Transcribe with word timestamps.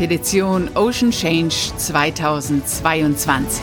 Expedition 0.00 0.74
Ocean 0.76 1.10
Change 1.10 1.72
2022. 1.76 3.62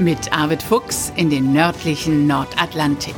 Mit 0.00 0.32
Arvid 0.32 0.60
Fuchs 0.60 1.12
in 1.14 1.30
den 1.30 1.52
nördlichen 1.52 2.26
Nordatlantik. 2.26 3.14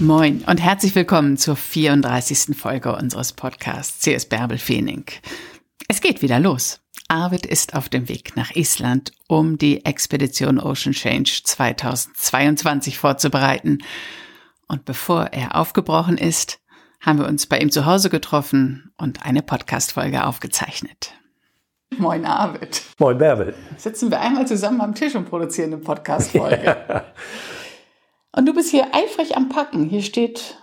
Moin 0.00 0.42
und 0.48 0.60
herzlich 0.60 0.96
willkommen 0.96 1.36
zur 1.36 1.54
34. 1.54 2.56
Folge 2.56 2.96
unseres 2.96 3.32
Podcasts 3.32 4.04
CS 4.04 4.26
Bärbel 4.26 4.58
Feening. 4.58 5.04
Es 5.86 6.00
geht 6.00 6.22
wieder 6.22 6.40
los. 6.40 6.80
Arvid 7.06 7.46
ist 7.46 7.74
auf 7.74 7.88
dem 7.88 8.08
Weg 8.08 8.34
nach 8.34 8.50
Island, 8.56 9.12
um 9.28 9.58
die 9.58 9.84
Expedition 9.84 10.58
Ocean 10.58 10.92
Change 10.92 11.42
2022 11.44 12.98
vorzubereiten. 12.98 13.78
Und 14.70 14.84
bevor 14.84 15.30
er 15.32 15.56
aufgebrochen 15.56 16.16
ist, 16.16 16.60
haben 17.00 17.18
wir 17.18 17.26
uns 17.26 17.46
bei 17.46 17.58
ihm 17.58 17.72
zu 17.72 17.86
Hause 17.86 18.08
getroffen 18.08 18.92
und 18.96 19.26
eine 19.26 19.42
Podcast-Folge 19.42 20.24
aufgezeichnet. 20.24 21.12
Moin 21.98 22.24
Arvid. 22.24 22.80
Moin 23.00 23.18
Bärbel. 23.18 23.52
Sitzen 23.76 24.12
wir 24.12 24.20
einmal 24.20 24.46
zusammen 24.46 24.80
am 24.80 24.94
Tisch 24.94 25.16
und 25.16 25.28
produzieren 25.28 25.72
eine 25.72 25.82
Podcast-Folge. 25.82 26.64
Ja. 26.64 27.04
Und 28.30 28.46
du 28.46 28.54
bist 28.54 28.70
hier 28.70 28.86
eifrig 28.94 29.36
am 29.36 29.48
Packen. 29.48 29.88
Hier 29.88 30.02
steht 30.02 30.56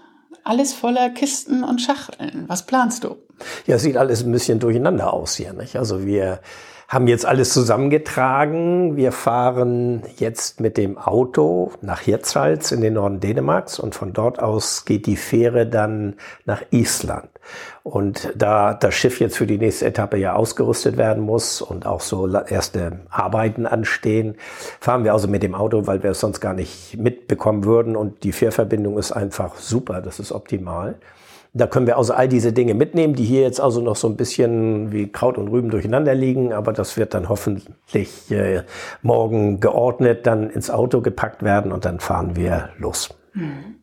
alles 0.45 0.73
voller 0.73 1.09
Kisten 1.09 1.66
und 1.66 1.81
Schachteln. 1.81 2.45
Was 2.47 2.66
planst 2.66 3.03
du? 3.03 3.17
Ja, 3.66 3.77
sieht 3.77 3.97
alles 3.97 4.23
ein 4.23 4.31
bisschen 4.31 4.59
durcheinander 4.59 5.11
aus 5.11 5.35
hier. 5.35 5.52
Nicht? 5.52 5.75
Also 5.75 6.05
wir 6.05 6.39
haben 6.88 7.08
jetzt 7.08 7.26
alles 7.26 7.52
zusammengetragen. 7.52 8.95
Wir 8.95 9.12
fahren 9.12 10.04
jetzt 10.18 10.62
mit 10.62 10.78
dem 10.78 10.98
Auto 10.98 11.72
nach 11.81 12.00
Hirtshals 12.00 12.72
in 12.72 12.80
den 12.80 12.94
Norden 12.94 13.20
Dänemarks 13.20 13.78
und 13.78 13.94
von 13.94 14.14
dort 14.14 14.42
aus 14.42 14.86
geht 14.86 15.06
die 15.06 15.17
Fähre 15.17 15.67
dann 15.67 16.16
nach 16.45 16.61
Island. 16.72 17.28
Und 17.84 18.31
da 18.36 18.73
das 18.73 18.95
Schiff 18.95 19.20
jetzt 19.20 19.38
für 19.38 19.48
die 19.48 19.58
nächste 19.58 19.86
Etappe 19.86 20.17
ja 20.17 20.36
ausgerüstet 20.36 20.95
werden 20.95 21.23
muss 21.23 21.61
und 21.61 21.86
auch 21.86 22.02
so 22.02 22.28
erste 22.28 23.00
Arbeiten 23.09 23.66
anstehen, 23.66 24.36
fahren 24.80 25.04
wir 25.04 25.11
also 25.11 25.28
mit 25.28 25.44
dem 25.44 25.56
Auto, 25.56 25.88
weil 25.88 26.04
wir 26.04 26.11
es 26.11 26.22
sonst 26.22 26.39
gar 26.39 26.54
nicht 26.54 26.98
mitbekommen 26.98 27.66
würden. 27.66 27.98
Und 27.98 28.23
die 28.23 28.31
Fährverbindung 28.31 28.98
ist 28.98 29.11
einfach 29.11 29.58
super, 29.58 30.02
das 30.02 30.20
ist 30.20 30.31
optimal. 30.31 30.95
Da 31.58 31.66
können 31.66 31.88
wir 31.88 31.97
also 31.97 32.13
all 32.13 32.27
diese 32.27 32.53
Dinge 32.53 32.75
mitnehmen, 32.75 33.16
die 33.16 33.25
hier 33.25 33.41
jetzt 33.41 33.59
also 33.59 33.81
noch 33.81 33.95
so 33.95 34.08
ein 34.08 34.16
bisschen 34.16 34.91
wie 34.91 35.11
Kraut 35.11 35.38
und 35.38 35.47
Rüben 35.47 35.69
durcheinander 35.72 36.14
liegen, 36.14 36.53
aber 36.53 36.72
das 36.72 36.97
wird 36.97 37.16
dann 37.16 37.30
hoffentlich 37.30 37.67
äh, 38.30 38.61
morgen 39.02 39.59
geordnet, 39.59 40.27
dann 40.27 40.52
ins 40.52 40.69
Auto 40.69 41.02
gepackt 41.02 41.41
werden 41.41 41.72
und 41.72 41.83
dann 41.83 41.99
fahren 41.99 42.36
wir 42.36 42.69
los. 42.77 43.09
Hm. 43.33 43.75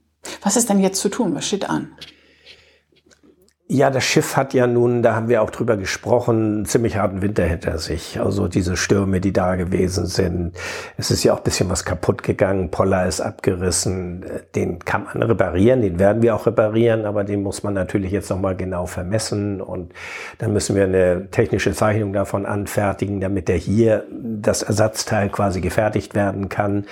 Was 0.43 0.57
ist 0.57 0.71
denn 0.71 0.79
jetzt 0.79 1.01
zu 1.01 1.09
tun? 1.09 1.35
Was 1.35 1.47
steht 1.47 1.69
an? 1.69 1.89
Ja, 3.67 3.89
das 3.89 4.05
Schiff 4.05 4.37
hat 4.37 4.53
ja 4.53 4.67
nun, 4.67 5.03
da 5.03 5.15
haben 5.15 5.29
wir 5.29 5.41
auch 5.41 5.49
drüber 5.49 5.79
gesprochen, 5.79 6.57
einen 6.57 6.67
ziemlich 6.67 6.99
harten 6.99 7.23
Winter 7.23 7.45
hinter 7.45 7.79
sich. 7.79 8.21
Also 8.21 8.47
diese 8.47 8.77
Stürme, 8.77 9.23
die 9.23 9.33
da 9.33 9.57
gewesen 9.57 10.05
sind. 10.05 10.53
Es 10.99 11.11
ist 11.11 11.25
ja 11.25 11.33
auch 11.33 11.39
ein 11.39 11.45
bisschen 11.45 11.71
was 11.71 11.87
kaputt 11.87 12.23
gegangen. 12.23 12.71
Poller 12.71 13.07
ist 13.07 13.23
abgerissen. 13.23 14.23
Den 14.55 14.81
kann 14.81 15.05
man 15.05 15.23
reparieren, 15.23 15.81
den 15.81 15.99
werden 15.99 16.21
wir 16.21 16.35
auch 16.35 16.45
reparieren, 16.45 17.07
aber 17.07 17.25
den 17.25 17.43
muss 17.43 17.63
man 17.63 17.73
natürlich 17.73 18.13
jetzt 18.13 18.29
nochmal 18.29 18.55
genau 18.55 18.85
vermessen. 18.85 19.63
Und 19.63 19.95
dann 20.37 20.53
müssen 20.53 20.77
wir 20.77 20.85
eine 20.85 21.31
technische 21.31 21.73
Zeichnung 21.73 22.13
davon 22.13 22.45
anfertigen, 22.45 23.23
damit 23.23 23.49
der 23.49 23.57
hier 23.57 24.05
das 24.11 24.63
Ersatzteil 24.63 25.31
quasi 25.31 25.63
gefertigt 25.63 26.15
werden 26.15 26.51
kann 26.51 26.85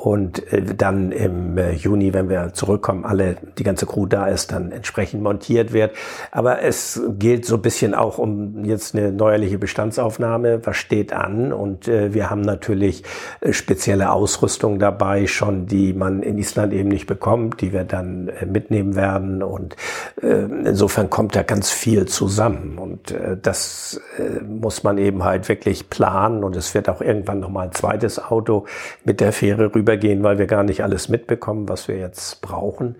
und 0.00 0.52
äh, 0.52 0.62
dann 0.62 1.10
im 1.10 1.58
äh, 1.58 1.72
Juni, 1.72 2.14
wenn 2.14 2.28
wir 2.28 2.52
zurückkommen, 2.52 3.04
alle, 3.04 3.36
die 3.58 3.64
ganze 3.64 3.84
Crew 3.84 4.06
da 4.06 4.28
ist, 4.28 4.52
dann 4.52 4.70
entsprechend 4.70 5.24
montiert 5.24 5.72
wird. 5.72 5.90
Aber 6.30 6.62
es 6.62 7.02
gilt 7.18 7.44
so 7.44 7.56
ein 7.56 7.62
bisschen 7.62 7.94
auch 7.94 8.18
um 8.18 8.64
jetzt 8.64 8.94
eine 8.94 9.10
neuerliche 9.10 9.58
Bestandsaufnahme, 9.58 10.64
was 10.64 10.76
steht 10.76 11.12
an? 11.12 11.52
Und 11.52 11.88
äh, 11.88 12.14
wir 12.14 12.30
haben 12.30 12.42
natürlich 12.42 13.02
spezielle 13.50 14.12
Ausrüstung 14.12 14.78
dabei 14.78 15.26
schon, 15.26 15.66
die 15.66 15.92
man 15.92 16.22
in 16.22 16.38
Island 16.38 16.72
eben 16.74 16.90
nicht 16.90 17.08
bekommt, 17.08 17.60
die 17.60 17.72
wir 17.72 17.82
dann 17.82 18.30
mitnehmen 18.46 18.94
werden. 18.94 19.42
Und 19.42 19.74
insofern 20.20 21.10
kommt 21.10 21.34
da 21.34 21.42
ganz 21.42 21.70
viel 21.70 22.06
zusammen. 22.06 22.78
Und 22.78 23.14
das 23.42 24.00
muss 24.46 24.84
man 24.84 24.98
eben 24.98 25.24
halt 25.24 25.48
wirklich 25.48 25.90
planen. 25.90 26.44
Und 26.44 26.56
es 26.56 26.74
wird 26.74 26.88
auch 26.88 27.00
irgendwann 27.00 27.40
nochmal 27.40 27.66
ein 27.66 27.72
zweites 27.72 28.22
Auto 28.22 28.66
mit 29.04 29.20
der 29.20 29.32
Fähre 29.32 29.74
rüber 29.74 29.87
rübergehen, 29.88 30.22
weil 30.22 30.38
wir 30.38 30.46
gar 30.46 30.62
nicht 30.62 30.82
alles 30.82 31.08
mitbekommen, 31.08 31.68
was 31.68 31.88
wir 31.88 31.96
jetzt 31.96 32.42
brauchen. 32.42 32.96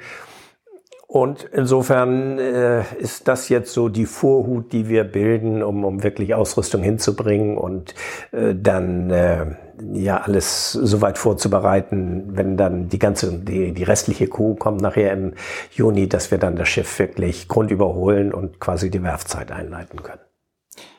Und 1.07 1.49
insofern 1.53 2.39
äh, 2.39 2.83
ist 2.99 3.29
das 3.29 3.49
jetzt 3.49 3.73
so 3.73 3.89
die 3.89 4.05
Vorhut, 4.05 4.73
die 4.73 4.91
wir 4.91 5.05
bilden, 5.05 5.63
um, 5.63 5.85
um 5.85 6.03
wirklich 6.03 6.35
Ausrüstung 6.35 6.83
hinzubringen 6.83 7.57
und 7.57 7.95
äh, 8.33 8.55
dann 8.55 9.09
äh, 9.09 9.47
ja 9.95 10.19
alles 10.19 10.73
soweit 10.73 11.17
vorzubereiten, 11.17 12.37
wenn 12.37 12.59
dann 12.59 12.89
die 12.91 12.99
ganze, 12.99 13.33
die, 13.39 13.73
die 13.73 13.85
restliche 13.85 14.27
Kuh 14.27 14.55
kommt 14.55 14.83
nachher 14.83 15.13
im 15.15 15.33
Juni, 15.71 16.11
dass 16.11 16.31
wir 16.31 16.37
dann 16.37 16.57
das 16.57 16.69
Schiff 16.69 16.99
wirklich 16.99 17.49
grundüberholen 17.49 18.35
und 18.35 18.61
quasi 18.61 18.91
die 18.91 19.03
Werfzeit 19.03 19.51
einleiten 19.51 20.03
können. 20.03 20.28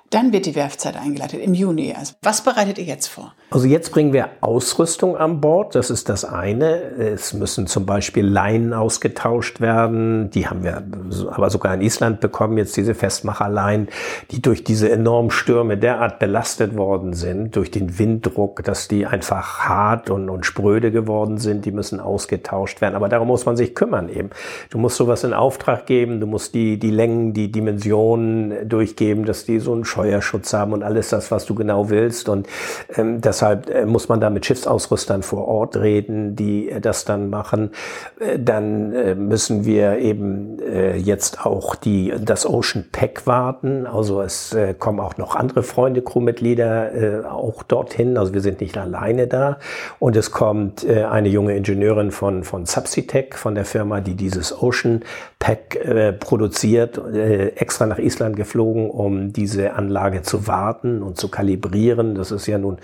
Dann 0.09 0.33
wird 0.33 0.45
die 0.47 0.55
Werfzeit 0.55 0.97
eingeleitet 0.97 1.39
im 1.41 1.53
Juni. 1.53 1.93
Also 1.97 2.13
was 2.21 2.43
bereitet 2.43 2.79
ihr 2.79 2.85
jetzt 2.85 3.07
vor? 3.07 3.33
Also 3.51 3.67
jetzt 3.67 3.91
bringen 3.91 4.13
wir 4.13 4.29
Ausrüstung 4.41 5.17
an 5.17 5.41
Bord. 5.41 5.73
Das 5.73 5.89
ist 5.89 6.09
das 6.09 6.23
eine. 6.23 6.81
Es 6.97 7.33
müssen 7.33 7.67
zum 7.67 7.85
Beispiel 7.85 8.25
Leinen 8.25 8.73
ausgetauscht 8.73 9.59
werden. 9.59 10.29
Die 10.31 10.47
haben 10.47 10.63
wir 10.63 10.83
aber 11.31 11.49
sogar 11.49 11.73
in 11.73 11.81
Island 11.81 12.19
bekommen. 12.21 12.57
Jetzt 12.57 12.77
diese 12.77 12.93
Festmacherleinen, 12.93 13.87
die 14.31 14.41
durch 14.41 14.63
diese 14.63 14.91
enormen 14.91 15.31
Stürme 15.31 15.77
derart 15.77 16.19
belastet 16.19 16.77
worden 16.77 17.13
sind, 17.13 17.55
durch 17.55 17.71
den 17.71 17.97
Winddruck, 17.97 18.63
dass 18.63 18.87
die 18.87 19.05
einfach 19.05 19.59
hart 19.59 20.09
und, 20.09 20.29
und 20.29 20.45
spröde 20.45 20.91
geworden 20.91 21.37
sind. 21.39 21.65
Die 21.65 21.71
müssen 21.71 21.99
ausgetauscht 21.99 22.81
werden. 22.81 22.95
Aber 22.95 23.09
darum 23.09 23.27
muss 23.27 23.45
man 23.45 23.57
sich 23.57 23.73
kümmern 23.73 24.09
eben. 24.09 24.29
Du 24.69 24.77
musst 24.77 24.97
sowas 24.97 25.23
in 25.23 25.33
Auftrag 25.33 25.85
geben. 25.87 26.19
Du 26.19 26.27
musst 26.27 26.53
die, 26.53 26.77
die 26.77 26.91
Längen, 26.91 27.33
die 27.33 27.51
Dimensionen 27.51 28.69
durchgeben, 28.69 29.25
dass 29.25 29.45
die 29.45 29.59
so 29.59 29.73
ein 29.73 29.85
Feuerschutz 29.99 30.53
haben 30.53 30.71
und 30.71 30.81
alles 30.81 31.09
das, 31.09 31.29
was 31.29 31.45
du 31.45 31.55
genau 31.55 31.89
willst. 31.89 32.29
Und 32.29 32.47
ähm, 32.95 33.19
deshalb 33.19 33.69
äh, 33.69 33.85
muss 33.85 34.07
man 34.07 34.21
da 34.21 34.29
mit 34.29 34.45
Schiffsausrüstern 34.45 35.23
vor 35.23 35.45
Ort 35.47 35.75
reden, 35.75 36.37
die 36.37 36.69
äh, 36.69 36.79
das 36.79 37.03
dann 37.03 37.29
machen. 37.29 37.71
Äh, 38.19 38.39
dann 38.39 38.93
äh, 38.93 39.15
müssen 39.15 39.65
wir 39.65 39.97
eben 39.97 40.57
äh, 40.59 40.95
jetzt 40.95 41.45
auch 41.45 41.75
die, 41.75 42.13
das 42.17 42.45
Ocean 42.45 42.85
Pack 42.93 43.27
warten. 43.27 43.85
Also 43.85 44.21
es 44.21 44.53
äh, 44.53 44.73
kommen 44.73 45.01
auch 45.01 45.17
noch 45.17 45.35
andere 45.35 45.63
Freunde, 45.63 46.01
Crewmitglieder 46.01 46.93
äh, 46.93 47.25
auch 47.25 47.63
dorthin. 47.63 48.17
Also 48.17 48.33
wir 48.33 48.41
sind 48.41 48.61
nicht 48.61 48.77
alleine 48.77 49.27
da. 49.27 49.57
Und 49.99 50.15
es 50.15 50.31
kommt 50.31 50.85
äh, 50.85 51.03
eine 51.03 51.27
junge 51.27 51.57
Ingenieurin 51.57 52.11
von, 52.11 52.45
von 52.45 52.65
Subsitech, 52.65 53.33
von 53.33 53.53
der 53.53 53.65
Firma, 53.65 53.99
die 53.99 54.15
dieses 54.15 54.57
Ocean 54.63 55.01
Pack 55.39 55.75
äh, 55.75 56.13
produziert, 56.13 56.97
äh, 56.97 57.49
extra 57.49 57.85
nach 57.85 57.99
Island 57.99 58.37
geflogen, 58.37 58.89
um 58.89 59.33
diese 59.33 59.73
Anlage 59.73 59.88
Anlage 59.89 60.21
zu 60.21 60.47
warten 60.47 61.01
und 61.01 61.17
zu 61.17 61.29
kalibrieren. 61.29 62.13
Das 62.13 62.31
ist 62.31 62.45
ja 62.45 62.59
nun 62.59 62.77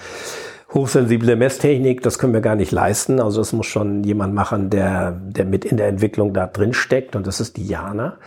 hochsensible 0.74 1.36
Messtechnik, 1.36 2.02
das 2.02 2.18
können 2.20 2.34
wir 2.34 2.42
gar 2.42 2.56
nicht 2.56 2.72
leisten. 2.72 3.22
Also 3.22 3.40
es 3.40 3.54
muss 3.54 3.68
schon 3.68 4.04
jemand 4.04 4.34
machen, 4.34 4.70
der, 4.70 5.12
der 5.12 5.46
mit 5.46 5.64
in 5.64 5.78
der 5.78 5.88
Entwicklung 5.88 6.34
da 6.34 6.48
drin 6.48 6.74
steckt 6.74 7.16
und 7.16 7.28
das 7.28 7.40
ist 7.40 7.58
Diana. 7.58 8.18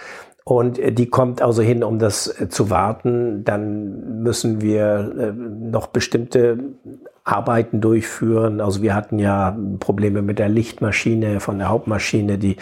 Und 0.44 0.80
die 0.98 1.10
kommt 1.10 1.42
also 1.42 1.60
hin, 1.60 1.84
um 1.84 1.98
das 1.98 2.34
zu 2.48 2.70
warten. 2.70 3.44
Dann 3.44 4.22
müssen 4.22 4.62
wir 4.62 5.12
äh, 5.18 5.32
noch 5.32 5.88
bestimmte 5.88 6.58
Arbeiten 7.28 7.80
durchführen. 7.80 8.60
Also 8.60 8.82
wir 8.82 8.94
hatten 8.94 9.18
ja 9.18 9.56
Probleme 9.80 10.22
mit 10.22 10.38
der 10.38 10.48
Lichtmaschine 10.48 11.40
von 11.40 11.58
der 11.58 11.68
Hauptmaschine. 11.68 12.38
Die, 12.38 12.56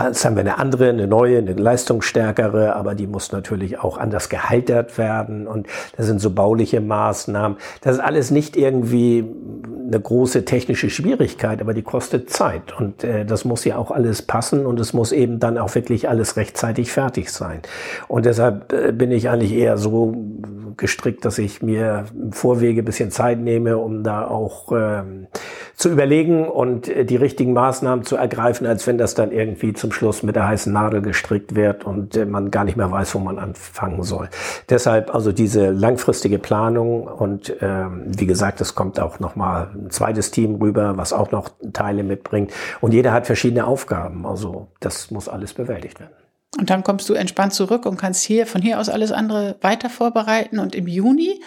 jetzt 0.00 0.24
haben 0.24 0.36
wir 0.36 0.40
eine 0.40 0.58
andere, 0.58 0.88
eine 0.88 1.06
neue, 1.06 1.38
eine 1.38 1.52
leistungsstärkere, 1.52 2.74
aber 2.76 2.94
die 2.94 3.06
muss 3.06 3.32
natürlich 3.32 3.78
auch 3.78 3.98
anders 3.98 4.28
gehaltert 4.28 4.98
werden. 4.98 5.46
Und 5.46 5.66
das 5.96 6.06
sind 6.06 6.20
so 6.20 6.30
bauliche 6.30 6.80
Maßnahmen. 6.80 7.58
Das 7.80 7.94
ist 7.94 8.00
alles 8.00 8.30
nicht 8.30 8.56
irgendwie 8.56 9.24
eine 9.88 10.00
große 10.00 10.44
technische 10.44 10.90
Schwierigkeit, 10.90 11.60
aber 11.60 11.72
die 11.72 11.82
kostet 11.82 12.30
Zeit. 12.30 12.78
Und 12.78 13.04
äh, 13.04 13.24
das 13.24 13.44
muss 13.44 13.64
ja 13.64 13.76
auch 13.76 13.90
alles 13.90 14.22
passen 14.22 14.66
und 14.66 14.78
es 14.80 14.92
muss 14.92 15.12
eben 15.12 15.38
dann 15.38 15.56
auch 15.58 15.74
wirklich 15.74 16.08
alles 16.08 16.36
rechtzeitig 16.36 16.92
fertig 16.92 17.30
sein. 17.30 17.62
Und 18.06 18.26
deshalb 18.26 18.72
äh, 18.72 18.92
bin 18.92 19.10
ich 19.10 19.30
eigentlich 19.30 19.52
eher 19.52 19.78
so 19.78 20.14
gestrickt, 20.76 21.24
dass 21.24 21.38
ich 21.38 21.62
mir 21.62 22.04
im 22.14 22.32
Vorwege 22.32 22.82
ein 22.82 22.84
bisschen 22.84 23.10
Zeit 23.10 23.40
nehme, 23.40 23.78
um 23.78 24.02
da 24.08 24.26
auch 24.26 24.72
ähm, 24.72 25.28
zu 25.76 25.90
überlegen 25.90 26.48
und 26.48 26.88
äh, 26.88 27.04
die 27.04 27.16
richtigen 27.16 27.52
Maßnahmen 27.52 28.04
zu 28.04 28.16
ergreifen, 28.16 28.66
als 28.66 28.86
wenn 28.86 28.98
das 28.98 29.14
dann 29.14 29.30
irgendwie 29.30 29.74
zum 29.74 29.92
Schluss 29.92 30.22
mit 30.22 30.34
der 30.34 30.48
heißen 30.48 30.72
Nadel 30.72 31.02
gestrickt 31.02 31.54
wird 31.54 31.84
und 31.84 32.16
äh, 32.16 32.24
man 32.24 32.50
gar 32.50 32.64
nicht 32.64 32.76
mehr 32.76 32.90
weiß, 32.90 33.14
wo 33.14 33.18
man 33.18 33.38
anfangen 33.38 34.02
soll. 34.02 34.28
Deshalb 34.70 35.14
also 35.14 35.30
diese 35.30 35.70
langfristige 35.70 36.38
Planung 36.38 37.06
und 37.06 37.54
ähm, 37.60 38.04
wie 38.06 38.26
gesagt, 38.26 38.60
es 38.60 38.74
kommt 38.74 38.98
auch 38.98 39.20
noch 39.20 39.36
mal 39.36 39.70
ein 39.74 39.90
zweites 39.90 40.30
Team 40.30 40.56
rüber, 40.56 40.96
was 40.96 41.12
auch 41.12 41.30
noch 41.30 41.50
Teile 41.72 42.02
mitbringt 42.02 42.50
und 42.80 42.92
jeder 42.94 43.12
hat 43.12 43.26
verschiedene 43.26 43.66
Aufgaben. 43.66 44.26
Also 44.26 44.68
das 44.80 45.10
muss 45.10 45.28
alles 45.28 45.52
bewältigt 45.52 46.00
werden. 46.00 46.12
Und 46.58 46.70
dann 46.70 46.82
kommst 46.82 47.08
du 47.08 47.14
entspannt 47.14 47.52
zurück 47.52 47.84
und 47.86 47.98
kannst 47.98 48.24
hier 48.24 48.46
von 48.46 48.62
hier 48.62 48.80
aus 48.80 48.88
alles 48.88 49.12
andere 49.12 49.56
weiter 49.60 49.90
vorbereiten. 49.90 50.58
Und 50.58 50.74
im 50.74 50.88
Juni 50.88 51.40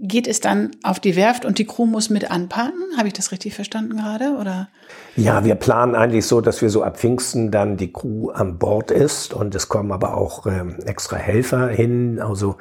geht 0.00 0.26
es 0.26 0.40
dann 0.40 0.70
auf 0.82 1.00
die 1.00 1.16
Werft 1.16 1.44
und 1.44 1.58
die 1.58 1.66
Crew 1.66 1.86
muss 1.86 2.10
mit 2.10 2.30
anpacken. 2.30 2.80
Habe 2.96 3.08
ich 3.08 3.14
das 3.14 3.32
richtig 3.32 3.54
verstanden 3.54 3.96
gerade? 3.96 4.36
Oder? 4.40 4.68
Ja, 5.16 5.44
wir 5.44 5.54
planen 5.54 5.94
eigentlich 5.94 6.26
so, 6.26 6.42
dass 6.42 6.60
wir 6.60 6.68
so 6.68 6.82
ab 6.82 6.98
Pfingsten 6.98 7.50
dann 7.50 7.78
die 7.78 7.90
Crew 7.90 8.28
an 8.30 8.58
Bord 8.58 8.90
ist 8.90 9.32
und 9.32 9.54
es 9.54 9.68
kommen 9.68 9.90
aber 9.90 10.14
auch 10.14 10.46
ähm, 10.46 10.76
extra 10.84 11.16
Helfer 11.16 11.68
hin, 11.68 12.20
also 12.20 12.56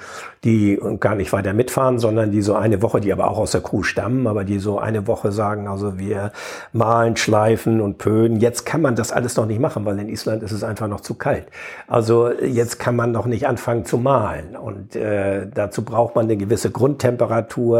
die 0.45 0.79
gar 1.01 1.15
nicht 1.15 1.33
weiter 1.33 1.53
mitfahren, 1.53 1.99
sondern 1.99 2.31
die 2.31 2.41
so 2.41 2.55
eine 2.55 2.81
Woche, 2.81 3.01
die 3.01 3.11
aber 3.11 3.29
auch 3.29 3.39
aus 3.39 3.51
der 3.51 3.61
Crew 3.61 3.83
stammen, 3.83 4.25
aber 4.25 4.45
die 4.45 4.59
so 4.59 4.79
eine 4.79 5.05
Woche 5.05 5.33
sagen, 5.33 5.67
also 5.67 5.97
wir 5.97 6.31
malen, 6.71 7.17
schleifen 7.17 7.81
und 7.81 7.97
pöden. 7.97 8.39
Jetzt 8.39 8.65
kann 8.65 8.81
man 8.81 8.95
das 8.95 9.11
alles 9.11 9.35
noch 9.35 9.47
nicht 9.47 9.59
machen, 9.59 9.83
weil 9.83 9.99
in 9.99 10.07
Island 10.07 10.41
ist 10.41 10.51
es 10.51 10.63
einfach 10.63 10.88
noch 10.88 11.01
zu 11.01 11.15
kalt. 11.15 11.47
Also 11.88 12.31
jetzt 12.31 12.79
kann 12.79 12.95
man 12.95 13.11
noch 13.11 13.25
nicht 13.25 13.47
anfangen 13.47 13.83
zu 13.83 13.97
malen 13.97 14.55
und 14.55 14.95
äh, 14.95 15.45
dazu 15.53 15.83
braucht 15.83 16.15
man 16.15 16.25
eine 16.25 16.38
gewisse 16.38 16.71
Grundtemperatur, 16.71 17.25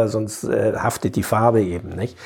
sonst 0.08 0.44
äh, 0.44 0.74
haftet 0.76 1.16
die 1.16 1.22
Farbe 1.22 1.62
eben 1.62 1.90
nicht. 1.90 2.16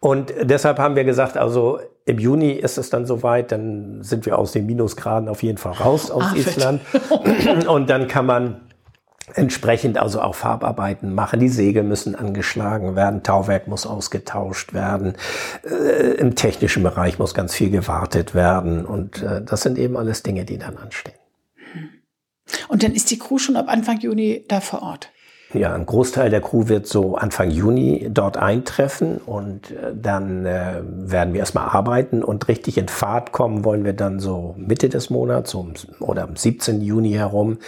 Und 0.00 0.32
deshalb 0.42 0.78
haben 0.78 0.96
wir 0.96 1.04
gesagt, 1.04 1.36
also 1.36 1.78
im 2.04 2.18
Juni 2.18 2.50
ist 2.50 2.78
es 2.78 2.90
dann 2.90 3.06
soweit, 3.06 3.52
dann 3.52 4.02
sind 4.02 4.26
wir 4.26 4.36
aus 4.36 4.50
den 4.50 4.66
Minusgraden 4.66 5.28
auf 5.28 5.42
jeden 5.42 5.58
Fall 5.58 5.74
raus 5.74 6.10
aus 6.10 6.24
Ach, 6.26 6.36
Island. 6.36 6.80
Und 7.68 7.88
dann 7.88 8.08
kann 8.08 8.26
man 8.26 8.62
entsprechend 9.34 9.98
also 9.98 10.20
auch 10.20 10.34
Farbarbeiten 10.34 11.14
machen. 11.14 11.40
Die 11.40 11.48
Segel 11.48 11.82
müssen 11.84 12.14
angeschlagen 12.14 12.96
werden, 12.96 13.22
Tauwerk 13.22 13.68
muss 13.68 13.86
ausgetauscht 13.86 14.72
werden, 14.74 15.14
äh, 15.64 16.14
im 16.14 16.34
technischen 16.34 16.82
Bereich 16.82 17.18
muss 17.18 17.34
ganz 17.34 17.54
viel 17.54 17.70
gewartet 17.70 18.34
werden 18.34 18.84
und 18.84 19.22
äh, 19.22 19.42
das 19.42 19.62
sind 19.62 19.78
eben 19.78 19.96
alles 19.96 20.22
Dinge, 20.22 20.44
die 20.44 20.58
dann 20.58 20.76
anstehen. 20.76 21.14
Und 22.68 22.82
dann 22.82 22.92
ist 22.92 23.10
die 23.10 23.18
Crew 23.18 23.38
schon 23.38 23.56
ab 23.56 23.66
Anfang 23.68 24.00
Juni 24.00 24.44
da 24.48 24.60
vor 24.60 24.82
Ort? 24.82 25.10
Ja, 25.54 25.74
ein 25.74 25.84
Großteil 25.84 26.30
der 26.30 26.40
Crew 26.40 26.68
wird 26.68 26.86
so 26.86 27.16
Anfang 27.16 27.50
Juni 27.50 28.08
dort 28.10 28.38
eintreffen 28.38 29.18
und 29.18 29.70
äh, 29.70 29.92
dann 29.94 30.46
äh, 30.46 30.80
werden 30.82 31.34
wir 31.34 31.40
erstmal 31.40 31.68
arbeiten 31.68 32.24
und 32.24 32.48
richtig 32.48 32.78
in 32.78 32.88
Fahrt 32.88 33.32
kommen 33.32 33.64
wollen 33.64 33.84
wir 33.84 33.92
dann 33.92 34.18
so 34.18 34.54
Mitte 34.56 34.88
des 34.88 35.10
Monats 35.10 35.54
um, 35.54 35.74
oder 36.00 36.22
am 36.22 36.36
17. 36.36 36.80
Juni 36.80 37.12
herum 37.12 37.58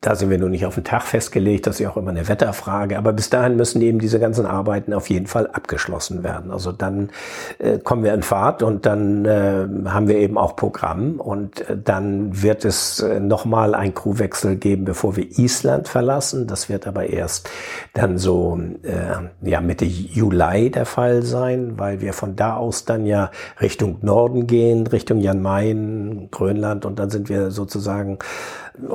da 0.00 0.16
sind 0.16 0.30
wir 0.30 0.38
nur 0.38 0.48
nicht 0.48 0.66
auf 0.66 0.74
den 0.74 0.82
Tag 0.82 1.02
festgelegt, 1.02 1.66
das 1.66 1.76
ist 1.76 1.80
ja 1.80 1.90
auch 1.90 1.96
immer 1.96 2.10
eine 2.10 2.28
Wetterfrage, 2.28 2.98
aber 2.98 3.12
bis 3.12 3.30
dahin 3.30 3.56
müssen 3.56 3.80
eben 3.82 4.00
diese 4.00 4.18
ganzen 4.18 4.44
Arbeiten 4.44 4.92
auf 4.92 5.08
jeden 5.08 5.28
Fall 5.28 5.46
abgeschlossen 5.46 6.24
werden. 6.24 6.50
Also 6.50 6.72
dann 6.72 7.10
äh, 7.58 7.78
kommen 7.78 8.02
wir 8.02 8.12
in 8.12 8.22
Fahrt 8.22 8.64
und 8.64 8.84
dann 8.84 9.24
äh, 9.24 9.66
haben 9.86 10.08
wir 10.08 10.16
eben 10.16 10.38
auch 10.38 10.56
Programm 10.56 11.20
und 11.20 11.68
äh, 11.68 11.76
dann 11.76 12.42
wird 12.42 12.64
es 12.64 12.98
äh, 12.98 13.20
nochmal 13.20 13.76
ein 13.76 13.94
Crewwechsel 13.94 14.56
geben, 14.56 14.84
bevor 14.84 15.16
wir 15.16 15.38
Island 15.38 15.86
verlassen. 15.86 16.48
Das 16.48 16.68
wird 16.68 16.88
aber 16.88 17.06
erst 17.06 17.48
dann 17.94 18.18
so 18.18 18.58
äh, 18.82 19.48
ja 19.48 19.60
Mitte 19.60 19.84
Juli 19.84 20.70
der 20.70 20.86
Fall 20.86 21.22
sein, 21.22 21.78
weil 21.78 22.00
wir 22.00 22.12
von 22.12 22.34
da 22.34 22.56
aus 22.56 22.86
dann 22.86 23.06
ja 23.06 23.30
Richtung 23.60 23.98
Norden 24.02 24.48
gehen, 24.48 24.86
Richtung 24.88 25.20
Jan 25.20 25.42
Mayen, 25.42 26.28
Grönland 26.32 26.84
und 26.84 26.98
dann 26.98 27.10
sind 27.10 27.28
wir 27.28 27.52
sozusagen 27.52 28.18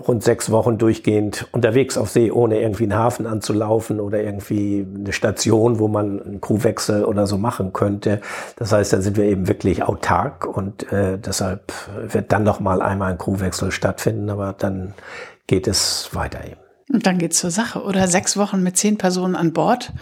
rund 0.07 0.23
sechs 0.23 0.51
Wochen 0.51 0.77
durchgehend 0.81 1.47
unterwegs 1.51 1.97
auf 1.97 2.09
See, 2.09 2.31
ohne 2.31 2.59
irgendwie 2.59 2.83
einen 2.83 2.95
Hafen 2.95 3.27
anzulaufen 3.27 3.99
oder 3.99 4.21
irgendwie 4.21 4.85
eine 4.95 5.13
Station, 5.13 5.79
wo 5.79 5.87
man 5.87 6.21
einen 6.21 6.41
Crewwechsel 6.41 7.05
oder 7.05 7.27
so 7.27 7.37
machen 7.37 7.73
könnte. 7.73 8.21
Das 8.55 8.71
heißt, 8.71 8.93
da 8.93 9.01
sind 9.01 9.17
wir 9.17 9.25
eben 9.25 9.47
wirklich 9.47 9.83
autark 9.83 10.45
und 10.45 10.91
äh, 10.91 11.17
deshalb 11.17 11.73
wird 12.11 12.31
dann 12.31 12.43
noch 12.43 12.59
mal 12.59 12.81
einmal 12.81 13.11
ein 13.11 13.17
Crewwechsel 13.17 13.71
stattfinden, 13.71 14.29
aber 14.29 14.53
dann 14.57 14.93
geht 15.47 15.67
es 15.67 16.09
weiter 16.13 16.43
eben. 16.45 16.61
Und 16.91 17.05
dann 17.05 17.17
geht's 17.17 17.39
zur 17.39 17.51
Sache. 17.51 17.83
Oder 17.83 18.07
sechs 18.07 18.35
Wochen 18.37 18.63
mit 18.63 18.77
zehn 18.77 18.97
Personen 18.97 19.35
an 19.35 19.53
Bord. 19.53 19.93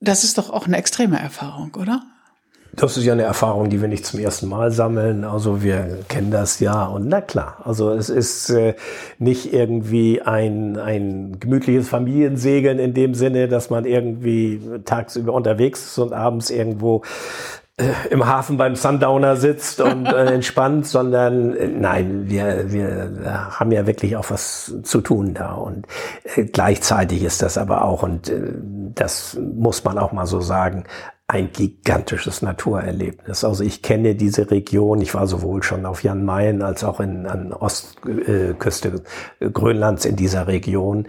Das 0.00 0.24
ist 0.24 0.38
doch 0.38 0.50
auch 0.50 0.66
eine 0.66 0.76
extreme 0.76 1.18
Erfahrung, 1.18 1.74
oder? 1.78 2.02
Das 2.76 2.96
ist 2.96 3.04
ja 3.04 3.12
eine 3.12 3.22
Erfahrung, 3.22 3.68
die 3.68 3.80
wir 3.80 3.88
nicht 3.88 4.06
zum 4.06 4.20
ersten 4.20 4.48
Mal 4.48 4.70
sammeln. 4.70 5.24
Also 5.24 5.62
wir 5.62 5.98
kennen 6.08 6.30
das 6.30 6.60
ja. 6.60 6.86
Und 6.86 7.08
na 7.08 7.20
klar, 7.20 7.58
also 7.64 7.90
es 7.90 8.08
ist 8.08 8.50
äh, 8.50 8.74
nicht 9.18 9.52
irgendwie 9.52 10.22
ein, 10.22 10.78
ein 10.78 11.38
gemütliches 11.40 11.88
Familiensegeln 11.88 12.78
in 12.78 12.94
dem 12.94 13.14
Sinne, 13.14 13.48
dass 13.48 13.70
man 13.70 13.84
irgendwie 13.84 14.60
tagsüber 14.84 15.32
unterwegs 15.32 15.84
ist 15.84 15.98
und 15.98 16.12
abends 16.12 16.50
irgendwo 16.50 17.02
äh, 17.80 17.92
im 18.10 18.26
Hafen 18.26 18.56
beim 18.56 18.76
Sundowner 18.76 19.36
sitzt 19.36 19.80
und 19.80 20.06
äh, 20.06 20.26
entspannt, 20.34 20.86
sondern 20.86 21.56
äh, 21.56 21.66
nein, 21.66 22.28
wir, 22.28 22.70
wir 22.70 23.10
haben 23.58 23.72
ja 23.72 23.86
wirklich 23.86 24.16
auch 24.16 24.30
was 24.30 24.74
zu 24.82 25.00
tun 25.00 25.34
da. 25.34 25.54
Und 25.54 25.86
äh, 26.36 26.44
gleichzeitig 26.44 27.22
ist 27.22 27.42
das 27.42 27.58
aber 27.58 27.84
auch, 27.84 28.02
und 28.02 28.28
äh, 28.28 28.52
das 28.94 29.38
muss 29.54 29.82
man 29.84 29.98
auch 29.98 30.12
mal 30.12 30.26
so 30.26 30.40
sagen, 30.40 30.84
ein 31.30 31.52
gigantisches 31.52 32.42
Naturerlebnis. 32.42 33.44
Also 33.44 33.62
ich 33.62 33.82
kenne 33.82 34.16
diese 34.16 34.50
Region, 34.50 35.00
ich 35.00 35.14
war 35.14 35.28
sowohl 35.28 35.62
schon 35.62 35.86
auf 35.86 36.02
Jan 36.02 36.24
Mayen 36.24 36.60
als 36.60 36.82
auch 36.82 36.98
in, 36.98 37.26
an 37.26 37.52
Ostküste 37.52 39.02
Grönlands 39.38 40.04
in 40.06 40.16
dieser 40.16 40.48
Region. 40.48 41.06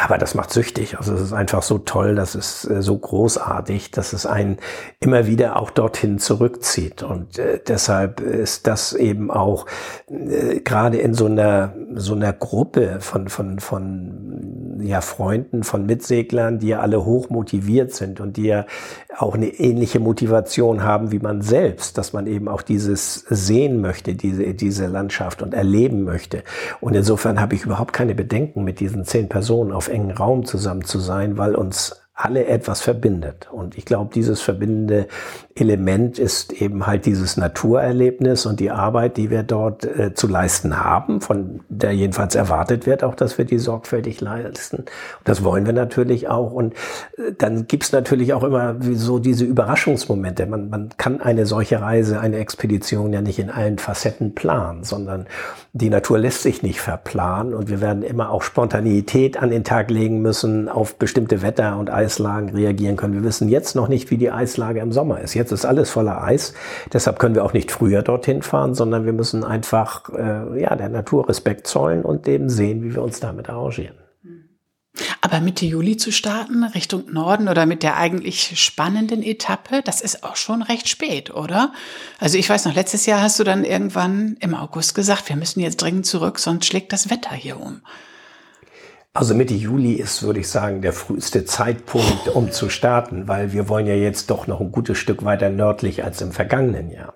Aber 0.00 0.16
das 0.16 0.36
macht 0.36 0.52
süchtig. 0.52 0.96
Also 0.96 1.14
es 1.14 1.20
ist 1.20 1.32
einfach 1.32 1.62
so 1.62 1.78
toll, 1.78 2.14
das 2.14 2.36
ist 2.36 2.70
äh, 2.70 2.82
so 2.82 2.96
großartig, 2.96 3.90
dass 3.90 4.12
es 4.12 4.26
einen 4.26 4.58
immer 5.00 5.26
wieder 5.26 5.60
auch 5.60 5.70
dorthin 5.70 6.20
zurückzieht. 6.20 7.02
Und 7.02 7.38
äh, 7.38 7.58
deshalb 7.66 8.20
ist 8.20 8.68
das 8.68 8.92
eben 8.92 9.32
auch 9.32 9.66
äh, 10.08 10.60
gerade 10.60 10.98
in 10.98 11.14
so 11.14 11.26
einer 11.26 11.74
so 11.94 12.14
einer 12.14 12.32
Gruppe 12.32 13.00
von 13.00 13.28
von 13.28 13.58
von 13.58 14.78
ja 14.80 15.00
Freunden, 15.00 15.64
von 15.64 15.86
Mitseglern, 15.86 16.60
die 16.60 16.68
ja 16.68 16.78
alle 16.80 17.04
hoch 17.04 17.28
motiviert 17.28 17.92
sind 17.92 18.20
und 18.20 18.36
die 18.36 18.46
ja 18.46 18.66
auch 19.16 19.34
eine 19.34 19.48
ähnliche 19.48 19.98
Motivation 19.98 20.84
haben 20.84 21.10
wie 21.10 21.18
man 21.18 21.42
selbst, 21.42 21.98
dass 21.98 22.12
man 22.12 22.28
eben 22.28 22.46
auch 22.46 22.62
dieses 22.62 23.26
sehen 23.28 23.80
möchte, 23.80 24.14
diese 24.14 24.54
diese 24.54 24.86
Landschaft 24.86 25.42
und 25.42 25.54
erleben 25.54 26.04
möchte. 26.04 26.44
Und 26.80 26.94
insofern 26.94 27.40
habe 27.40 27.56
ich 27.56 27.64
überhaupt 27.64 27.92
keine 27.92 28.14
Bedenken 28.14 28.62
mit 28.62 28.78
diesen 28.78 29.04
zehn 29.04 29.28
Personen 29.28 29.72
auf 29.72 29.87
engen 29.88 30.10
Raum 30.10 30.44
zusammen 30.44 30.84
zu 30.84 30.98
sein, 30.98 31.38
weil 31.38 31.54
uns 31.54 32.00
alle 32.14 32.46
etwas 32.46 32.80
verbindet. 32.80 33.48
Und 33.52 33.78
ich 33.78 33.84
glaube, 33.84 34.12
dieses 34.12 34.40
verbindende 34.40 35.06
Element 35.60 36.18
ist 36.18 36.52
eben 36.52 36.86
halt 36.86 37.06
dieses 37.06 37.36
Naturerlebnis 37.36 38.46
und 38.46 38.60
die 38.60 38.70
Arbeit, 38.70 39.16
die 39.16 39.30
wir 39.30 39.42
dort 39.42 39.84
äh, 39.84 40.14
zu 40.14 40.26
leisten 40.26 40.82
haben, 40.82 41.20
von 41.20 41.60
der 41.68 41.92
jedenfalls 41.92 42.34
erwartet 42.34 42.86
wird, 42.86 43.04
auch 43.04 43.14
dass 43.14 43.38
wir 43.38 43.44
die 43.44 43.58
sorgfältig 43.58 44.20
leisten. 44.20 44.84
Das 45.24 45.44
wollen 45.44 45.66
wir 45.66 45.72
natürlich 45.72 46.28
auch. 46.28 46.52
Und 46.52 46.74
äh, 47.16 47.32
dann 47.36 47.66
gibt's 47.66 47.92
natürlich 47.92 48.32
auch 48.34 48.44
immer 48.44 48.76
so 48.92 49.18
diese 49.18 49.44
Überraschungsmomente. 49.44 50.46
Man, 50.46 50.70
man 50.70 50.90
kann 50.96 51.20
eine 51.20 51.46
solche 51.46 51.80
Reise, 51.80 52.20
eine 52.20 52.38
Expedition 52.38 53.12
ja 53.12 53.20
nicht 53.20 53.38
in 53.38 53.50
allen 53.50 53.78
Facetten 53.78 54.34
planen, 54.34 54.84
sondern 54.84 55.26
die 55.72 55.90
Natur 55.90 56.18
lässt 56.18 56.42
sich 56.42 56.62
nicht 56.62 56.80
verplanen 56.80 57.54
und 57.54 57.68
wir 57.68 57.80
werden 57.80 58.02
immer 58.02 58.30
auch 58.30 58.42
Spontaneität 58.42 59.36
an 59.36 59.50
den 59.50 59.64
Tag 59.64 59.90
legen 59.90 60.20
müssen, 60.22 60.68
auf 60.68 60.96
bestimmte 60.96 61.42
Wetter- 61.42 61.78
und 61.78 61.90
Eislagen 61.90 62.50
reagieren 62.50 62.96
können. 62.96 63.14
Wir 63.14 63.24
wissen 63.24 63.48
jetzt 63.48 63.76
noch 63.76 63.88
nicht, 63.88 64.10
wie 64.10 64.16
die 64.16 64.30
Eislage 64.30 64.80
im 64.80 64.92
Sommer 64.92 65.20
ist. 65.20 65.34
Jetzt 65.34 65.47
Jetzt 65.48 65.60
ist 65.60 65.64
alles 65.64 65.88
voller 65.88 66.22
Eis. 66.22 66.52
Deshalb 66.92 67.18
können 67.18 67.34
wir 67.34 67.42
auch 67.42 67.54
nicht 67.54 67.70
früher 67.72 68.02
dorthin 68.02 68.42
fahren, 68.42 68.74
sondern 68.74 69.06
wir 69.06 69.14
müssen 69.14 69.44
einfach 69.44 70.10
äh, 70.10 70.60
ja, 70.60 70.76
der 70.76 70.90
Natur 70.90 71.26
Respekt 71.26 71.66
zollen 71.66 72.02
und 72.02 72.28
eben 72.28 72.50
sehen, 72.50 72.82
wie 72.82 72.94
wir 72.94 73.02
uns 73.02 73.18
damit 73.18 73.48
arrangieren. 73.48 73.96
Aber 75.22 75.40
Mitte 75.40 75.64
Juli 75.64 75.96
zu 75.96 76.12
starten, 76.12 76.64
Richtung 76.64 77.10
Norden 77.10 77.48
oder 77.48 77.64
mit 77.64 77.82
der 77.82 77.96
eigentlich 77.96 78.60
spannenden 78.60 79.22
Etappe, 79.22 79.80
das 79.82 80.02
ist 80.02 80.22
auch 80.22 80.36
schon 80.36 80.60
recht 80.60 80.86
spät, 80.86 81.30
oder? 81.30 81.72
Also 82.18 82.36
ich 82.36 82.50
weiß 82.50 82.66
noch, 82.66 82.74
letztes 82.74 83.06
Jahr 83.06 83.22
hast 83.22 83.40
du 83.40 83.44
dann 83.44 83.64
irgendwann 83.64 84.36
im 84.40 84.54
August 84.54 84.94
gesagt, 84.94 85.30
wir 85.30 85.36
müssen 85.36 85.60
jetzt 85.60 85.80
dringend 85.80 86.04
zurück, 86.04 86.38
sonst 86.38 86.66
schlägt 86.66 86.92
das 86.92 87.08
Wetter 87.08 87.34
hier 87.34 87.58
um. 87.58 87.80
Also 89.14 89.34
Mitte 89.34 89.54
Juli 89.54 89.94
ist, 89.94 90.22
würde 90.22 90.40
ich 90.40 90.48
sagen, 90.48 90.82
der 90.82 90.92
früheste 90.92 91.44
Zeitpunkt, 91.44 92.28
um 92.28 92.52
zu 92.52 92.68
starten, 92.68 93.26
weil 93.26 93.52
wir 93.52 93.68
wollen 93.68 93.86
ja 93.86 93.94
jetzt 93.94 94.30
doch 94.30 94.46
noch 94.46 94.60
ein 94.60 94.70
gutes 94.70 94.98
Stück 94.98 95.24
weiter 95.24 95.48
nördlich 95.48 96.04
als 96.04 96.20
im 96.20 96.30
vergangenen 96.30 96.90
Jahr. 96.90 97.14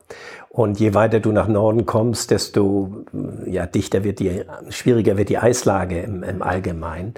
Und 0.49 0.81
je 0.81 0.93
weiter 0.95 1.21
du 1.21 1.33
nach 1.33 1.49
Norden 1.49 1.87
kommst, 1.87 2.31
desto 2.31 3.05
ja, 3.47 3.67
dichter 3.67 4.05
wird 4.05 4.19
die, 4.19 4.45
schwieriger 4.69 5.17
wird 5.17 5.31
die 5.31 5.39
Eislage 5.39 6.01
im, 6.01 6.23
im 6.23 6.43
Allgemeinen. 6.43 7.15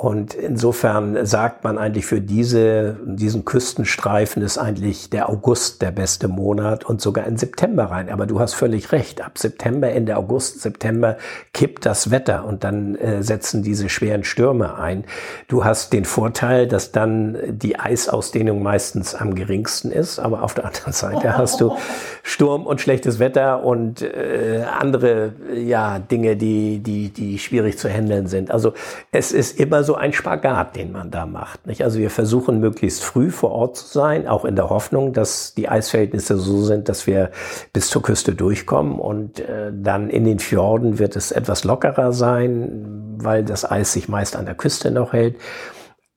Und 0.00 0.32
insofern 0.32 1.26
sagt 1.26 1.62
man 1.62 1.76
eigentlich 1.76 2.06
für 2.06 2.22
diese, 2.22 2.96
diesen 3.04 3.44
Küstenstreifen 3.44 4.42
ist 4.42 4.56
eigentlich 4.56 5.10
der 5.10 5.28
August 5.28 5.82
der 5.82 5.90
beste 5.90 6.26
Monat 6.26 6.86
und 6.86 7.02
sogar 7.02 7.26
in 7.26 7.36
September 7.36 7.84
rein. 7.84 8.08
Aber 8.08 8.24
du 8.24 8.40
hast 8.40 8.54
völlig 8.54 8.92
recht. 8.92 9.22
Ab 9.22 9.36
September, 9.36 9.90
Ende 9.90 10.16
August, 10.16 10.62
September 10.62 11.18
kippt 11.52 11.84
das 11.84 12.10
Wetter 12.10 12.46
und 12.46 12.64
dann 12.64 12.94
äh, 12.94 13.22
setzen 13.22 13.62
diese 13.62 13.90
schweren 13.90 14.24
Stürme 14.24 14.78
ein. 14.78 15.04
Du 15.48 15.66
hast 15.66 15.92
den 15.92 16.06
Vorteil, 16.06 16.66
dass 16.66 16.92
dann 16.92 17.36
die 17.46 17.78
Eisausdehnung 17.78 18.62
meistens 18.62 19.14
am 19.14 19.34
geringsten 19.34 19.92
ist. 19.92 20.18
Aber 20.18 20.44
auf 20.44 20.54
der 20.54 20.64
anderen 20.64 20.94
Seite 20.94 21.36
hast 21.36 21.60
du 21.60 21.76
Sturm 22.22 22.64
und 22.64 22.80
schlechtes 22.80 23.18
Wetter 23.18 23.62
und 23.62 24.00
äh, 24.00 24.64
andere 24.66 25.34
ja, 25.54 25.98
Dinge, 25.98 26.36
die, 26.36 26.78
die, 26.78 27.10
die 27.10 27.38
schwierig 27.38 27.76
zu 27.76 27.90
handeln 27.90 28.28
sind. 28.28 28.50
Also 28.50 28.72
es 29.12 29.32
ist 29.32 29.60
immer 29.60 29.84
so 29.84 29.89
ein 29.94 30.12
Spagat, 30.12 30.76
den 30.76 30.92
man 30.92 31.10
da 31.10 31.26
macht. 31.26 31.66
Nicht? 31.66 31.82
Also 31.82 31.98
wir 31.98 32.10
versuchen 32.10 32.60
möglichst 32.60 33.04
früh 33.04 33.30
vor 33.30 33.52
Ort 33.52 33.76
zu 33.76 33.86
sein, 33.86 34.26
auch 34.26 34.44
in 34.44 34.56
der 34.56 34.70
Hoffnung, 34.70 35.12
dass 35.12 35.54
die 35.54 35.68
Eisverhältnisse 35.68 36.36
so 36.36 36.62
sind, 36.62 36.88
dass 36.88 37.06
wir 37.06 37.30
bis 37.72 37.88
zur 37.88 38.02
Küste 38.02 38.34
durchkommen. 38.34 38.98
Und 38.98 39.40
äh, 39.40 39.72
dann 39.72 40.10
in 40.10 40.24
den 40.24 40.38
Fjorden 40.38 40.98
wird 40.98 41.16
es 41.16 41.32
etwas 41.32 41.64
lockerer 41.64 42.12
sein, 42.12 43.16
weil 43.18 43.44
das 43.44 43.70
Eis 43.70 43.92
sich 43.92 44.08
meist 44.08 44.36
an 44.36 44.46
der 44.46 44.54
Küste 44.54 44.90
noch 44.90 45.12
hält. 45.12 45.36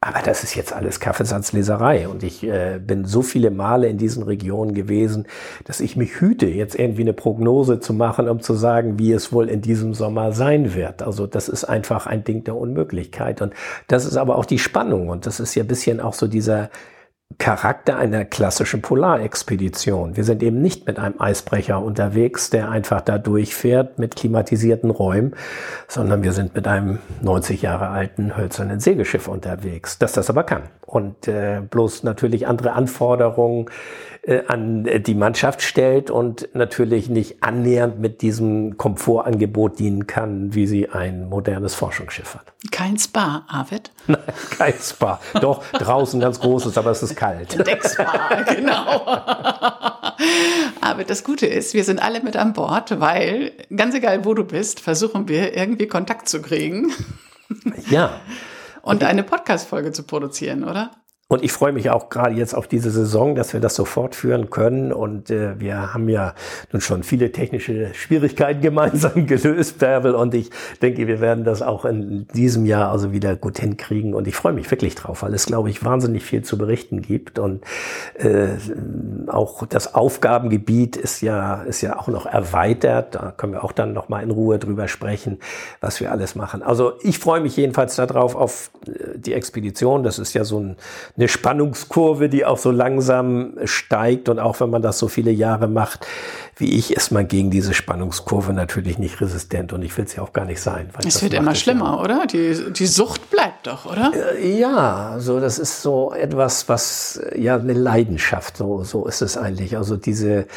Aber 0.06 0.20
das 0.22 0.44
ist 0.44 0.56
jetzt 0.56 0.74
alles 0.74 1.00
Kaffeesatzleserei. 1.00 2.10
Und 2.10 2.24
ich 2.24 2.44
äh, 2.44 2.78
bin 2.86 3.06
so 3.06 3.22
viele 3.22 3.52
Male 3.52 3.88
in 3.88 3.98
diesen 3.98 4.24
Regionen 4.24 4.74
gewesen, 4.74 5.28
dass 5.64 5.80
ich 5.80 5.96
mich 5.96 6.20
hüte, 6.20 6.46
jetzt 6.46 6.76
irgendwie 6.76 7.04
eine 7.04 7.14
Prognose 7.14 7.80
zu 7.80 7.94
machen, 7.94 8.28
um 8.28 8.42
zu 8.42 8.54
sagen, 8.54 9.00
wie 9.00 9.14
es 9.14 9.32
wohl 9.32 9.48
in 9.48 9.62
diesem 9.62 9.94
Sommer 9.94 10.34
sein 10.34 10.74
wird. 10.74 11.02
Also 11.02 11.26
das 11.26 11.48
ist 11.48 11.64
einfach 11.64 12.06
ein 12.06 12.26
Ding 12.26 12.44
der 12.44 12.58
Unmöglichkeit. 12.58 13.42
Und 13.42 13.54
das 13.88 14.04
ist 14.04 14.18
aber 14.18 14.38
auch 14.38 14.46
die 14.46 14.60
Spannung. 14.60 15.08
Und 15.08 15.26
das 15.26 15.40
ist 15.40 15.56
ja 15.56 15.64
ein 15.64 15.68
bisschen 15.68 16.02
auch 16.02 16.14
so 16.14 16.28
dieser 16.28 16.70
Charakter 17.44 17.98
einer 17.98 18.26
klassischen 18.26 18.82
Polarexpedition. 18.82 20.16
Wir 20.16 20.24
sind 20.24 20.42
eben 20.44 20.62
nicht 20.62 20.88
mit 20.88 20.98
einem 20.98 21.20
Eisbrecher 21.20 21.82
unterwegs, 21.82 22.50
der 22.50 22.70
einfach 22.70 23.02
da 23.02 23.18
durchfährt 23.18 24.00
mit 24.00 24.16
klimatisierten 24.16 24.90
Räumen, 24.90 25.36
sondern 25.88 26.24
wir 26.24 26.32
sind 26.32 26.56
mit 26.56 26.68
einem 26.68 27.00
90 27.22 27.62
Jahre 27.62 27.90
alten 27.90 28.38
hölzernen 28.38 28.80
Segelschiff 28.80 29.28
unterwegs, 29.28 30.00
das 30.00 30.14
das 30.14 30.30
aber 30.30 30.44
kann. 30.44 30.64
Und 30.86 31.28
äh, 31.28 31.62
bloß 31.62 32.04
natürlich 32.04 32.48
andere 32.48 32.74
Anforderungen 32.74 33.70
äh, 34.24 34.44
an 34.48 34.88
die 35.04 35.16
Mannschaft 35.16 35.62
stellt 35.62 36.10
und 36.10 36.48
natürlich 36.54 37.10
nicht 37.10 37.44
annähernd 37.44 38.00
mit 38.00 38.22
diesem 38.22 38.78
Komfortangebot 38.78 39.80
dienen 39.80 40.08
kann, 40.08 40.54
wie 40.54 40.68
sie 40.68 40.90
ein 40.90 41.28
modernes 41.30 41.76
Forschungsschiff 41.76 42.36
hat. 42.36 42.54
Kein 42.72 42.98
Spa, 42.98 43.46
Arvid? 43.48 43.92
Nein, 44.08 44.20
kein 44.58 44.74
Spa. 44.80 45.20
Doch, 45.42 45.64
draußen 45.74 46.20
ganz 46.20 46.40
großes, 46.40 46.78
aber 46.78 46.92
es 46.92 47.04
ist 47.04 47.16
kalt. 47.16 47.66
Deckspa, 47.68 48.44
genau. 48.56 49.02
aber 50.82 51.04
das 51.06 51.24
Gute 51.24 51.48
ist, 51.48 51.74
wir 51.74 51.84
sind 51.84 52.02
alle 52.02 52.22
mit 52.22 52.38
an 52.38 52.54
Bord, 52.54 53.00
weil 53.00 53.52
ganz 53.76 53.96
egal, 53.96 54.24
wo 54.24 54.34
du 54.34 54.46
bist, 54.46 54.80
versuchen 54.80 55.28
wir 55.28 55.56
irgendwie 55.56 55.88
Kontakt 55.88 56.30
zu 56.30 56.42
kriegen. 56.42 56.92
Ja. 57.90 58.22
Und 58.84 59.02
eine 59.06 59.24
Podcast-Folge 59.24 59.94
zu 59.94 60.04
produzieren, 60.04 60.66
oder? 60.66 60.92
Und 61.30 61.44
ich 61.44 61.54
freue 61.54 61.72
mich 61.72 61.90
auch 61.90 62.10
gerade 62.10 62.36
jetzt 62.36 62.54
auf 62.54 62.68
diese 62.68 62.92
Saison, 62.92 63.34
dass 63.34 63.54
wir 63.54 63.62
das 63.62 63.76
so 63.76 63.86
fortführen 63.86 64.50
können. 64.50 64.92
Und 64.92 65.32
äh, 65.32 65.60
wir 65.60 65.94
haben 65.94 66.10
ja 66.10 66.36
nun 66.72 66.82
schon 66.82 67.02
viele 67.02 67.32
technische 67.32 67.94
Schwierigkeiten 67.94 68.62
gemeinsam 68.62 69.26
gelöst, 69.26 69.80
Bärbel. 69.80 70.16
Und 70.16 70.36
ich 70.36 70.52
denke, 70.82 71.08
wir 71.08 71.22
werden 71.22 71.46
das 71.46 71.62
auch 71.62 71.86
in 71.86 72.28
diesem 72.36 72.66
Jahr 72.66 72.92
also 72.92 73.14
wieder 73.14 73.38
gut 73.38 73.58
hinkriegen. 73.58 74.14
Und 74.14 74.28
ich 74.28 74.36
freue 74.36 74.54
mich 74.54 74.70
wirklich 74.70 74.96
drauf, 74.96 75.24
weil 75.24 75.34
es, 75.34 75.46
glaube 75.46 75.70
ich, 75.70 75.84
wahnsinnig 75.84 76.24
viel 76.24 76.44
zu 76.44 76.58
berichten 76.58 77.02
gibt. 77.02 77.40
Und 77.40 77.64
äh, 78.16 78.50
auch 79.28 79.66
das 79.66 79.96
Aufgabengebiet 79.96 80.98
ist 80.98 81.22
ja, 81.22 81.64
ist 81.64 81.82
ja 81.82 81.98
auch 81.98 82.10
noch 82.10 82.26
erweitert. 82.26 83.16
Da 83.16 83.34
können 83.36 83.54
wir 83.54 83.64
auch 83.64 83.72
dann 83.72 83.94
noch 83.94 84.10
mal 84.10 84.22
in 84.22 84.30
Ruhe 84.30 84.60
drüber 84.60 84.90
sprechen, 84.90 85.40
was 85.80 86.02
wir 86.02 86.12
alles 86.12 86.36
machen. 86.36 86.62
Also 86.62 86.94
ich 87.02 87.18
freue 87.18 87.40
mich 87.40 87.56
jedenfalls 87.56 87.96
darauf, 87.96 88.36
auf 88.36 88.72
äh, 88.86 89.18
die 89.18 89.34
Expedition. 89.34 90.04
Das 90.04 90.20
ist 90.20 90.34
ja 90.34 90.44
so 90.44 90.60
ein, 90.60 90.76
eine 91.16 91.28
Spannungskurve, 91.28 92.28
die 92.28 92.44
auch 92.44 92.58
so 92.58 92.72
langsam 92.72 93.54
steigt. 93.66 94.30
Und 94.30 94.40
auch 94.40 94.60
wenn 94.60 94.72
man 94.72 94.82
das 94.82 94.98
so 94.98 95.08
viele 95.08 95.32
Jahre 95.32 95.68
macht, 95.68 96.08
wie 96.56 96.78
ich, 96.78 96.96
ist 96.96 97.12
man 97.12 97.28
gegen 97.28 97.52
diese 97.52 97.74
Spannungskurve 97.74 98.54
natürlich 98.54 98.98
nicht 98.98 99.22
resistent. 99.22 99.74
Und 99.74 99.84
ich 99.84 99.96
will 99.98 100.06
es 100.06 100.16
ja 100.16 100.24
auch 100.24 100.34
gar 100.34 100.46
nicht 100.46 100.62
sein. 100.62 100.90
es 101.06 101.22
wird 101.22 101.34
immer 101.36 101.54
schlimmer, 101.54 101.98
ja. 101.98 102.02
oder? 102.02 102.26
Die, 102.26 102.72
die 102.74 102.86
Sucht 102.88 103.30
bleibt 103.30 103.68
doch, 103.68 103.86
oder? 103.86 104.12
Äh, 104.40 104.58
ja, 104.58 105.16
so 105.20 105.40
das 105.40 105.60
ist 105.60 105.84
so 105.84 106.14
etwas, 106.14 106.68
was 106.68 107.22
ja 107.36 107.58
eine 107.58 107.74
Leidenschaft. 107.74 108.58
So, 108.58 108.84
so 108.84 109.06
ist 109.06 109.22
es 109.22 109.38
eigentlich. 109.38 109.78
Also 109.78 109.98
diese 109.98 110.48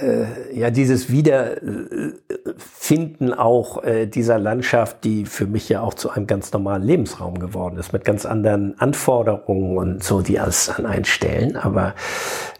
äh, 0.00 0.58
ja 0.58 0.70
dieses 0.70 1.10
Wiederfinden 1.10 3.34
auch 3.34 3.82
äh, 3.84 4.06
dieser 4.06 4.38
Landschaft, 4.38 5.04
die 5.04 5.24
für 5.24 5.46
mich 5.46 5.68
ja 5.68 5.80
auch 5.80 5.94
zu 5.94 6.10
einem 6.10 6.26
ganz 6.26 6.52
normalen 6.52 6.82
Lebensraum 6.82 7.38
geworden 7.38 7.78
ist, 7.78 7.92
mit 7.92 8.04
ganz 8.04 8.26
anderen 8.26 8.78
Anforderungen 8.78 9.76
und 9.76 10.04
so, 10.04 10.20
die 10.20 10.38
alles 10.38 10.70
an 10.70 10.86
einen 10.86 11.04
stellen. 11.04 11.56
Aber 11.56 11.94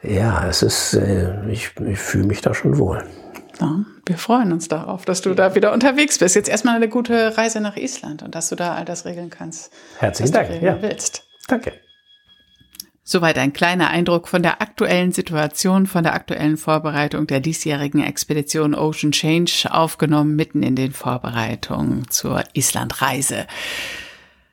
ja, 0.03 0.49
es 0.49 0.63
ist, 0.63 0.95
äh, 0.95 1.49
ich, 1.51 1.71
ich 1.87 1.99
fühle 1.99 2.27
mich 2.27 2.41
da 2.41 2.55
schon 2.55 2.79
wohl. 2.79 3.05
Ja, 3.61 3.85
wir 4.07 4.19
freuen 4.19 4.53
uns 4.53 4.69
darauf, 4.69 5.05
dass 5.05 5.21
du 5.21 5.35
da 5.35 5.55
wieder 5.55 5.73
unterwegs 5.73 6.19
bist. 6.19 6.37
Jetzt 6.37 6.49
erstmal 6.49 6.77
eine 6.77 6.89
gute 6.89 7.37
Reise 7.37 7.61
nach 7.61 7.77
Island 7.77 8.23
und 8.23 8.35
dass 8.35 8.49
du 8.49 8.55
da 8.55 8.75
all 8.75 8.85
das 8.85 9.05
regeln 9.05 9.31
kannst. 9.31 9.73
Herzlichen 9.99 10.33
Dank. 10.33 10.63
ja. 10.63 10.81
willst. 10.81 11.25
Danke. 11.49 11.73
Soweit 13.11 13.39
ein 13.39 13.55
kleiner 13.55 13.89
Eindruck 13.89 14.29
von 14.29 14.43
der 14.43 14.61
aktuellen 14.61 15.13
Situation, 15.13 15.87
von 15.87 16.05
der 16.05 16.13
aktuellen 16.13 16.59
Vorbereitung 16.59 17.27
der 17.27 17.41
diesjährigen 17.41 18.03
Expedition 18.03 18.75
Ocean 18.75 19.13
Change, 19.13 19.67
aufgenommen 19.71 20.37
mitten 20.37 20.63
in 20.63 20.77
den 20.77 20.93
Vorbereitungen 20.93 22.11
zur 22.11 22.45
Islandreise. 22.53 23.47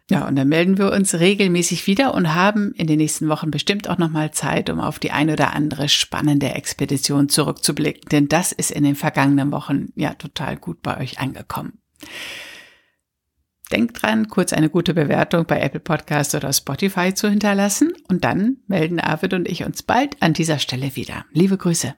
Ja, 0.09 0.25
und 0.25 0.37
dann 0.37 0.47
melden 0.47 0.77
wir 0.77 0.93
uns 0.93 1.15
regelmäßig 1.15 1.85
wieder 1.85 2.13
und 2.13 2.33
haben 2.33 2.71
in 2.75 2.87
den 2.87 2.99
nächsten 2.99 3.27
Wochen 3.27 3.51
bestimmt 3.51 3.89
auch 3.89 3.97
nochmal 3.97 4.31
Zeit, 4.31 4.69
um 4.69 4.79
auf 4.79 4.99
die 4.99 5.11
ein 5.11 5.29
oder 5.29 5.53
andere 5.53 5.89
spannende 5.89 6.51
Expedition 6.51 7.27
zurückzublicken, 7.27 8.07
denn 8.09 8.29
das 8.29 8.53
ist 8.53 8.71
in 8.71 8.85
den 8.85 8.95
vergangenen 8.95 9.51
Wochen 9.51 9.89
ja 9.95 10.13
total 10.13 10.55
gut 10.55 10.81
bei 10.81 10.97
euch 10.97 11.19
angekommen. 11.19 11.73
Denkt 13.75 14.01
dran, 14.01 14.29
kurz 14.29 14.53
eine 14.53 14.69
gute 14.69 14.93
Bewertung 14.93 15.47
bei 15.47 15.59
Apple 15.59 15.81
Podcast 15.81 16.33
oder 16.33 16.53
Spotify 16.53 17.13
zu 17.13 17.29
hinterlassen 17.29 17.91
und 18.07 18.23
dann 18.23 18.55
melden 18.67 19.01
Arvid 19.01 19.33
und 19.33 19.49
ich 19.49 19.65
uns 19.65 19.83
bald 19.83 20.15
an 20.21 20.31
dieser 20.31 20.59
Stelle 20.59 20.95
wieder. 20.95 21.25
Liebe 21.33 21.57
Grüße. 21.57 21.93